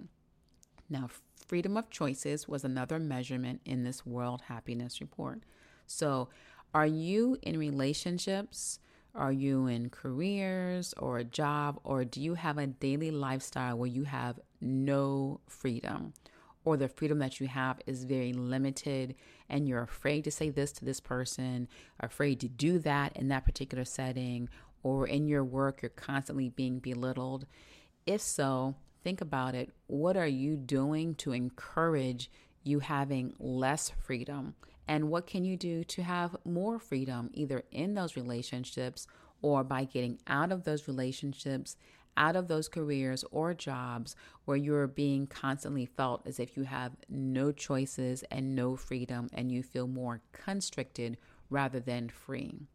Now, 0.89 1.09
freedom 1.45 1.75
of 1.75 1.89
choices 1.89 2.47
was 2.47 2.63
another 2.63 2.97
measurement 2.97 3.59
in 3.65 3.83
this 3.83 4.05
World 4.05 4.43
Happiness 4.43 5.01
Report. 5.01 5.43
So, 5.85 6.29
are 6.73 6.87
you 6.87 7.35
in 7.41 7.59
relationships? 7.59 8.79
Are 9.13 9.33
you 9.33 9.67
in 9.67 9.89
careers 9.89 10.93
or 10.95 11.17
a 11.17 11.25
job? 11.25 11.81
Or 11.83 12.05
do 12.05 12.21
you 12.21 12.35
have 12.35 12.57
a 12.57 12.67
daily 12.67 13.11
lifestyle 13.11 13.77
where 13.77 13.89
you 13.89 14.05
have 14.05 14.39
no 14.61 15.41
freedom? 15.45 16.13
Or 16.63 16.77
the 16.77 16.87
freedom 16.87 17.19
that 17.19 17.39
you 17.39 17.47
have 17.47 17.79
is 17.85 18.03
very 18.03 18.33
limited 18.33 19.15
and 19.49 19.67
you're 19.67 19.81
afraid 19.81 20.23
to 20.23 20.31
say 20.31 20.49
this 20.49 20.71
to 20.73 20.85
this 20.85 20.99
person, 20.99 21.67
afraid 21.99 22.39
to 22.39 22.47
do 22.47 22.79
that 22.79 23.15
in 23.17 23.27
that 23.29 23.45
particular 23.45 23.85
setting, 23.85 24.49
or 24.83 25.07
in 25.07 25.27
your 25.27 25.43
work, 25.43 25.81
you're 25.81 25.89
constantly 25.89 26.49
being 26.49 26.79
belittled. 26.79 27.45
If 28.05 28.21
so, 28.21 28.75
think 29.03 29.21
about 29.21 29.55
it. 29.55 29.71
What 29.87 30.17
are 30.17 30.27
you 30.27 30.55
doing 30.55 31.15
to 31.15 31.33
encourage 31.33 32.31
you 32.63 32.79
having 32.79 33.33
less 33.39 33.91
freedom? 34.03 34.55
And 34.87 35.09
what 35.09 35.27
can 35.27 35.45
you 35.45 35.57
do 35.57 35.83
to 35.85 36.03
have 36.03 36.35
more 36.43 36.79
freedom, 36.79 37.29
either 37.33 37.63
in 37.71 37.93
those 37.93 38.15
relationships 38.15 39.07
or 39.41 39.63
by 39.63 39.85
getting 39.85 40.19
out 40.27 40.51
of 40.51 40.63
those 40.63 40.87
relationships 40.87 41.75
out 42.17 42.35
of 42.35 42.47
those 42.47 42.67
careers 42.67 43.23
or 43.31 43.53
jobs 43.53 44.15
where 44.45 44.57
you're 44.57 44.87
being 44.87 45.27
constantly 45.27 45.85
felt 45.85 46.25
as 46.25 46.39
if 46.39 46.55
you 46.57 46.63
have 46.63 46.93
no 47.09 47.51
choices 47.51 48.23
and 48.31 48.55
no 48.55 48.75
freedom 48.75 49.29
and 49.33 49.51
you 49.51 49.63
feel 49.63 49.87
more 49.87 50.21
constricted 50.31 51.17
rather 51.49 51.79
than 51.79 52.09
free. 52.09 52.67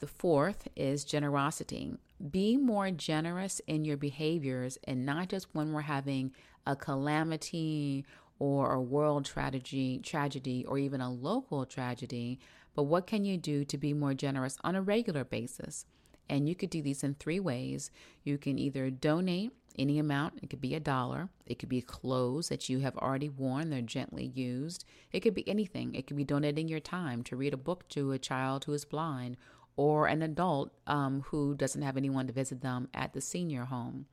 The 0.00 0.06
fourth 0.06 0.68
is 0.76 1.04
generosity. 1.04 1.94
Be 2.30 2.56
more 2.56 2.90
generous 2.90 3.60
in 3.66 3.84
your 3.84 3.96
behaviors 3.96 4.78
and 4.84 5.06
not 5.06 5.28
just 5.28 5.48
when 5.52 5.72
we're 5.72 5.82
having 5.82 6.32
a 6.66 6.76
calamity 6.76 8.04
or 8.38 8.72
a 8.72 8.82
world 8.82 9.24
tragedy, 9.24 10.00
tragedy 10.02 10.64
or 10.66 10.78
even 10.78 11.00
a 11.00 11.10
local 11.12 11.64
tragedy, 11.64 12.40
but 12.74 12.84
what 12.84 13.06
can 13.06 13.24
you 13.24 13.36
do 13.36 13.64
to 13.64 13.78
be 13.78 13.94
more 13.94 14.14
generous 14.14 14.58
on 14.64 14.74
a 14.74 14.82
regular 14.82 15.24
basis? 15.24 15.86
And 16.28 16.48
you 16.48 16.54
could 16.54 16.70
do 16.70 16.82
these 16.82 17.04
in 17.04 17.14
three 17.14 17.40
ways. 17.40 17.90
You 18.22 18.38
can 18.38 18.58
either 18.58 18.90
donate 18.90 19.52
any 19.78 19.98
amount, 19.98 20.38
it 20.42 20.50
could 20.50 20.60
be 20.60 20.74
a 20.74 20.80
dollar, 20.80 21.28
it 21.46 21.58
could 21.58 21.68
be 21.68 21.80
clothes 21.80 22.48
that 22.48 22.68
you 22.68 22.78
have 22.80 22.96
already 22.96 23.28
worn, 23.28 23.70
they're 23.70 23.80
gently 23.82 24.24
used. 24.24 24.84
It 25.12 25.20
could 25.20 25.34
be 25.34 25.48
anything. 25.48 25.94
It 25.94 26.06
could 26.06 26.16
be 26.16 26.24
donating 26.24 26.68
your 26.68 26.80
time 26.80 27.22
to 27.24 27.36
read 27.36 27.54
a 27.54 27.58
book 27.58 27.88
to 27.90 28.12
a 28.12 28.18
child 28.18 28.64
who 28.64 28.72
is 28.72 28.84
blind 28.84 29.36
or 29.76 30.06
an 30.06 30.22
adult 30.22 30.72
um, 30.86 31.22
who 31.28 31.54
doesn't 31.54 31.82
have 31.82 31.96
anyone 31.96 32.26
to 32.26 32.32
visit 32.32 32.60
them 32.60 32.88
at 32.94 33.12
the 33.12 33.20
senior 33.20 33.64
home. 33.64 34.06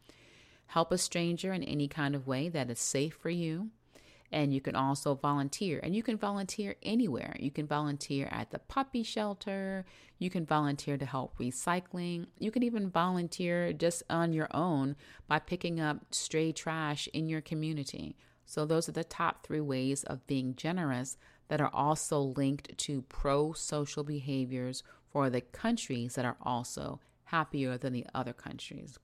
Help 0.67 0.91
a 0.91 0.97
stranger 0.97 1.53
in 1.53 1.63
any 1.63 1.87
kind 1.87 2.15
of 2.15 2.27
way 2.27 2.49
that 2.49 2.69
is 2.69 2.79
safe 2.79 3.13
for 3.13 3.29
you. 3.29 3.69
And 4.31 4.53
you 4.53 4.61
can 4.61 4.75
also 4.75 5.15
volunteer. 5.15 5.79
And 5.83 5.95
you 5.95 6.03
can 6.03 6.17
volunteer 6.17 6.75
anywhere. 6.81 7.35
You 7.39 7.51
can 7.51 7.67
volunteer 7.67 8.29
at 8.31 8.51
the 8.51 8.59
puppy 8.59 9.03
shelter. 9.03 9.85
You 10.19 10.29
can 10.29 10.45
volunteer 10.45 10.97
to 10.97 11.05
help 11.05 11.37
recycling. 11.37 12.27
You 12.39 12.49
can 12.49 12.63
even 12.63 12.89
volunteer 12.89 13.73
just 13.73 14.03
on 14.09 14.31
your 14.31 14.47
own 14.55 14.95
by 15.27 15.39
picking 15.39 15.81
up 15.81 15.97
stray 16.11 16.51
trash 16.53 17.09
in 17.13 17.27
your 17.27 17.41
community. 17.41 18.15
So, 18.45 18.65
those 18.65 18.89
are 18.89 18.93
the 18.93 19.03
top 19.03 19.45
three 19.45 19.61
ways 19.61 20.03
of 20.03 20.27
being 20.27 20.55
generous 20.55 21.17
that 21.47 21.61
are 21.61 21.73
also 21.73 22.19
linked 22.19 22.77
to 22.77 23.01
pro 23.03 23.53
social 23.53 24.03
behaviors 24.03 24.83
for 25.09 25.29
the 25.29 25.41
countries 25.41 26.15
that 26.15 26.25
are 26.25 26.37
also 26.41 27.01
happier 27.25 27.77
than 27.77 27.93
the 27.93 28.05
other 28.13 28.33
countries. 28.33 28.97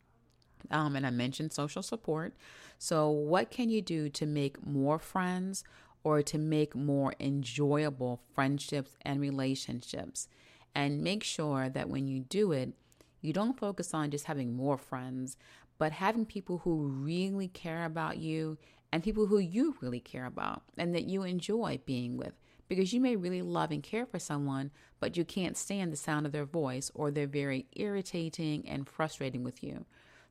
Um, 0.71 0.95
and 0.95 1.06
I 1.06 1.10
mentioned 1.10 1.53
social 1.53 1.82
support. 1.82 2.34
So, 2.77 3.10
what 3.10 3.51
can 3.51 3.69
you 3.69 3.82
do 3.82 4.10
to 4.10 4.25
make 4.25 4.65
more 4.65 4.99
friends 4.99 5.63
or 6.03 6.21
to 6.21 6.38
make 6.38 6.75
more 6.75 7.13
enjoyable 7.19 8.21
friendships 8.34 8.95
and 9.01 9.19
relationships? 9.19 10.27
And 10.75 11.01
make 11.01 11.23
sure 11.23 11.69
that 11.69 11.89
when 11.89 12.08
you 12.08 12.19
do 12.19 12.51
it, 12.51 12.73
you 13.21 13.34
don't 13.34 13.58
focus 13.58 13.93
on 13.93 14.12
just 14.12 14.25
having 14.25 14.56
more 14.56 14.77
friends, 14.77 15.38
but 15.77 15.91
having 15.91 16.25
people 16.25 16.60
who 16.60 16.88
really 16.88 17.47
care 17.47 17.86
about 17.86 18.17
you 18.17 18.58
and 18.91 19.03
people 19.03 19.27
who 19.27 19.39
you 19.39 19.75
really 19.82 19.99
care 19.99 20.25
about 20.25 20.63
and 20.77 20.93
that 20.95 21.06
you 21.06 21.23
enjoy 21.23 21.80
being 21.86 22.17
with. 22.17 22.34
Because 22.67 22.93
you 22.93 22.99
may 22.99 23.15
really 23.15 23.41
love 23.41 23.71
and 23.71 23.82
care 23.82 24.06
for 24.06 24.19
someone, 24.19 24.71
but 24.99 25.15
you 25.15 25.23
can't 25.23 25.56
stand 25.56 25.91
the 25.91 25.97
sound 25.97 26.25
of 26.25 26.32
their 26.32 26.45
voice 26.45 26.91
or 26.93 27.12
they're 27.12 27.27
very 27.27 27.65
irritating 27.75 28.67
and 28.67 28.88
frustrating 28.89 29.43
with 29.43 29.63
you. 29.63 29.86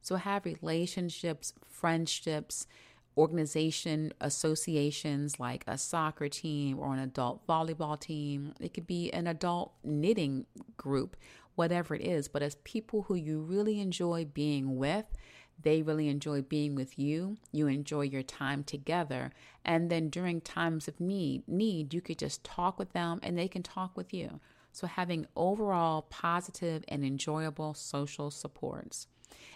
So 0.07 0.15
have 0.15 0.45
relationships, 0.45 1.53
friendships, 1.69 2.69
organization 3.19 4.13
associations 4.21 5.41
like 5.41 5.65
a 5.67 5.77
soccer 5.77 6.29
team 6.29 6.79
or 6.79 6.95
an 6.95 7.01
adult 7.01 7.45
volleyball 7.49 7.99
team. 7.99 8.55
It 8.61 8.73
could 8.73 8.87
be 8.87 9.11
an 9.13 9.27
adult 9.27 9.73
knitting 9.83 10.47
group, 10.77 11.17
whatever 11.57 11.97
it 11.97 12.03
is. 12.03 12.29
But 12.29 12.43
as 12.43 12.55
people 12.63 13.03
who 13.03 13.17
you 13.17 13.41
really 13.41 13.81
enjoy 13.81 14.27
being 14.27 14.77
with, 14.77 15.07
they 15.61 15.83
really 15.83 16.07
enjoy 16.07 16.43
being 16.43 16.77
with 16.77 16.97
you. 17.01 17.39
You 17.51 17.67
enjoy 17.67 18.03
your 18.03 18.23
time 18.23 18.63
together. 18.63 19.33
And 19.65 19.91
then 19.91 20.09
during 20.09 20.41
times 20.41 20.87
of 20.87 21.01
need, 21.01 21.49
need, 21.49 21.93
you 21.93 22.01
could 22.01 22.19
just 22.19 22.45
talk 22.45 22.79
with 22.79 22.93
them 22.93 23.19
and 23.25 23.37
they 23.37 23.49
can 23.49 23.65
talk 23.65 23.97
with 23.97 24.15
you. 24.15 24.39
So 24.71 24.87
having 24.87 25.27
overall 25.35 26.03
positive 26.03 26.85
and 26.87 27.05
enjoyable 27.05 27.75
social 27.75 28.31
supports. 28.31 29.09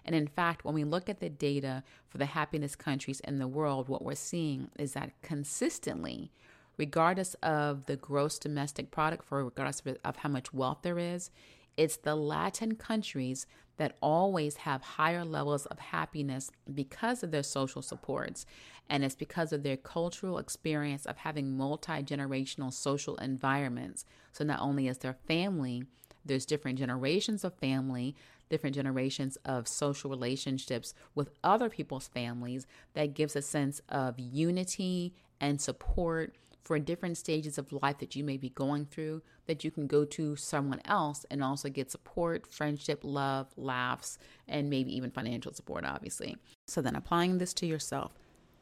And 0.05 0.14
in 0.14 0.27
fact, 0.27 0.64
when 0.64 0.75
we 0.75 0.85
look 0.85 1.09
at 1.09 1.21
the 1.21 1.29
data 1.29 1.83
for 2.09 2.19
the 2.19 2.27
happiness 2.27 2.77
countries 2.77 3.21
in 3.21 3.38
the 3.38 3.49
world, 3.49 3.88
what 3.88 4.05
we're 4.05 4.14
seeing 4.14 4.71
is 4.79 4.93
that 4.93 5.12
consistently, 5.23 6.31
regardless 6.77 7.35
of 7.43 7.87
the 7.87 7.97
gross 7.97 8.38
domestic 8.38 8.90
product, 8.90 9.25
for 9.25 9.45
regardless 9.45 9.83
of 10.05 10.16
how 10.16 10.29
much 10.29 10.53
wealth 10.53 10.79
there 10.83 10.99
is, 10.99 11.31
it's 11.77 11.97
the 11.97 12.14
Latin 12.14 12.75
countries 12.75 13.47
that 13.77 13.97
always 14.03 14.59
have 14.59 14.83
higher 14.83 15.25
levels 15.25 15.64
of 15.66 15.79
happiness 15.79 16.51
because 16.75 17.23
of 17.23 17.31
their 17.31 17.43
social 17.43 17.81
supports. 17.81 18.45
And 18.90 19.03
it's 19.03 19.14
because 19.14 19.53
of 19.55 19.62
their 19.62 19.79
cultural 19.79 20.37
experience 20.37 21.07
of 21.07 21.16
having 21.16 21.57
multi 21.57 22.03
generational 22.03 22.73
social 22.73 23.16
environments. 23.16 24.05
So 24.33 24.45
not 24.45 24.61
only 24.61 24.88
is 24.88 24.99
their 24.99 25.16
family, 25.27 25.85
there's 26.25 26.45
different 26.45 26.79
generations 26.79 27.45
of 27.45 27.55
family, 27.55 28.14
different 28.51 28.77
generations 28.77 29.39
of 29.45 29.67
social 29.67 30.11
relationships 30.11 30.93
with 31.15 31.31
other 31.43 31.71
people's 31.71 32.09
families 32.09 32.67
that 32.95 33.15
gives 33.15 33.35
a 33.35 33.43
sense 33.43 33.81
of 33.89 34.19
unity 34.19 35.15
and 35.41 35.61
support 35.61 36.37
for 36.63 36.79
different 36.79 37.17
stages 37.17 37.57
of 37.57 37.73
life 37.73 37.99
that 37.99 38.15
you 38.15 38.23
may 38.23 38.37
be 38.37 38.51
going 38.51 38.85
through 38.85 39.23
that 39.47 39.65
you 39.65 39.71
can 39.71 39.87
go 39.87 40.05
to 40.05 40.37
someone 40.37 40.81
else 40.85 41.25
and 41.31 41.43
also 41.43 41.69
get 41.69 41.91
support, 41.91 42.47
friendship, 42.53 43.01
love, 43.03 43.49
laughs, 43.57 44.19
and 44.47 44.71
maybe 44.71 44.95
even 44.95 45.11
financial 45.11 45.53
support, 45.53 45.85
obviously. 45.85 46.37
So, 46.69 46.81
then 46.81 46.95
applying 46.95 47.39
this 47.39 47.53
to 47.55 47.67
yourself, 47.67 48.13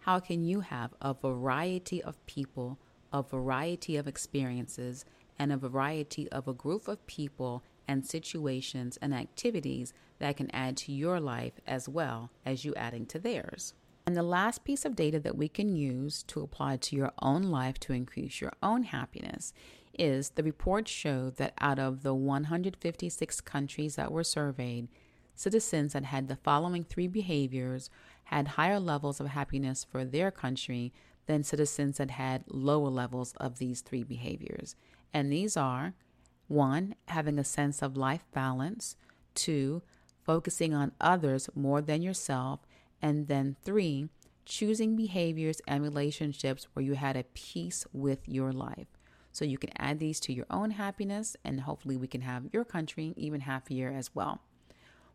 how 0.01 0.21
can 0.21 0.45
you 0.45 0.61
have 0.61 0.95
a 1.03 1.13
variety 1.13 2.03
of 2.03 2.25
people, 2.25 2.79
a 3.13 3.23
variety 3.23 3.97
of 3.97 4.09
experiences, 4.09 5.05
and 5.39 5.53
a 5.53 5.59
variety 5.59 6.31
of 6.31 6.49
a 6.49 6.55
group 6.55 6.89
of 6.89 7.07
people 7.07 7.63
and 7.89 8.07
situations 8.07 8.99
and 9.01 9.15
activities 9.15 9.93
that 10.19 10.37
can 10.37 10.51
add 10.55 10.77
to 10.77 10.93
your 10.93 11.19
life 11.19 11.55
as 11.67 11.89
well 11.89 12.31
as 12.47 12.65
you 12.65 12.75
adding 12.77 13.07
to 13.07 13.19
theirs? 13.19 13.75
And 14.07 14.17
the 14.17 14.23
last 14.23 14.65
piece 14.65 14.85
of 14.85 14.97
data 14.97 15.19
that 15.21 15.37
we 15.37 15.49
can 15.49 15.75
use 15.75 16.23
to 16.29 16.41
apply 16.41 16.77
to 16.79 16.97
your 16.97 17.13
own 17.21 17.43
life 17.43 17.79
to 17.81 17.93
increase 17.93 18.41
your 18.41 18.53
own 18.63 18.85
happiness 18.85 19.53
is 19.99 20.31
the 20.31 20.43
report 20.43 20.89
showed 20.89 21.37
that 21.37 21.53
out 21.61 21.79
of 21.79 22.03
the 22.03 22.15
156 22.15 23.41
countries 23.43 23.97
that 23.97 24.13
were 24.13 24.25
surveyed, 24.25 24.89
citizens 25.35 25.93
that 25.93 26.05
had 26.05 26.29
the 26.29 26.37
following 26.37 26.85
three 26.85 27.07
behaviors 27.07 27.91
had 28.25 28.49
higher 28.49 28.81
levels 28.81 29.21
of 29.21 29.29
happiness 29.29 29.85
for 29.85 30.05
their 30.05 30.31
country 30.31 30.93
than 31.27 31.43
citizens 31.43 31.99
that 31.99 32.13
had 32.13 32.45
lower 32.49 32.89
levels 32.89 33.35
of 33.37 33.59
these 33.59 33.83
three 33.83 34.03
behaviors. 34.03 34.75
And 35.13 35.31
these 35.31 35.57
are 35.57 35.95
one, 36.49 36.95
having 37.07 37.39
a 37.39 37.45
sense 37.45 37.83
of 37.83 37.97
life 37.97 38.25
balance, 38.33 38.97
two, 39.35 39.83
focusing 40.25 40.75
on 40.75 40.93
others 41.01 41.49
more 41.55 41.81
than 41.81 42.03
yourself, 42.03 42.61
and 43.01 43.29
then 43.29 43.57
three, 43.65 44.09
choosing 44.45 44.97
behaviors 44.97 45.61
and 45.69 45.83
relationships 45.83 46.67
where 46.73 46.85
you 46.85 46.95
had 46.95 47.17
a 47.17 47.25
peace 47.35 47.87
with 47.93 48.29
your 48.29 48.53
life. 48.53 48.89
So 49.31 49.45
you 49.45 49.59
can 49.59 49.71
add 49.79 49.99
these 50.01 50.19
to 50.21 50.33
your 50.33 50.47
own 50.51 50.73
happiness, 50.73 51.37
and 51.45 51.61
hopefully, 51.61 51.97
we 51.97 52.09
can 52.09 52.23
have 52.23 52.49
your 52.53 52.65
country 52.65 53.15
even 53.17 53.43
happier 53.43 53.93
as 53.95 54.15
well. 54.15 54.41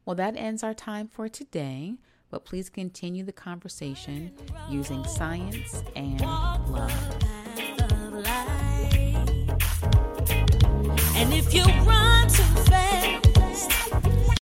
Well, 0.06 0.16
that 0.16 0.38
ends 0.38 0.64
our 0.64 0.74
time 0.74 1.08
for 1.08 1.28
today, 1.28 1.96
but 2.30 2.46
please 2.46 2.70
continue 2.70 3.24
the 3.24 3.34
conversation 3.34 4.34
using 4.70 5.04
science 5.06 5.84
and 5.96 6.22
love. 6.22 7.33
And 11.16 11.34
if 11.34 11.54
you 11.54 11.64
run 11.86 12.28
too 12.28 12.44
fast, 12.66 12.93